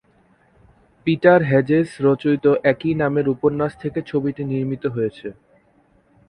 [1.07, 5.27] Peter Hedges রচিত একই নামের উপন্যাস থেকে ছবিটি নির্মীত হয়েছে।